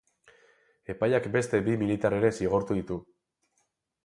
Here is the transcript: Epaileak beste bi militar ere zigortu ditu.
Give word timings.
Epaileak 0.93 1.27
beste 1.37 1.59
bi 1.67 1.77
militar 1.83 2.17
ere 2.21 2.33
zigortu 2.39 2.79
ditu. 2.81 2.99